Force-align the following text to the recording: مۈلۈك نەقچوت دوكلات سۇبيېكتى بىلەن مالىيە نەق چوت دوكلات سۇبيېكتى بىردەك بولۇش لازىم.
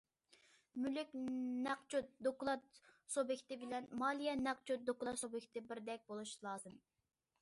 مۈلۈك 0.85 1.11
نەقچوت 1.67 2.09
دوكلات 2.27 2.65
سۇبيېكتى 3.17 3.59
بىلەن 3.65 3.87
مالىيە 4.05 4.35
نەق 4.41 4.65
چوت 4.71 4.89
دوكلات 4.91 5.23
سۇبيېكتى 5.25 5.65
بىردەك 5.73 6.09
بولۇش 6.11 6.35
لازىم. 6.49 6.85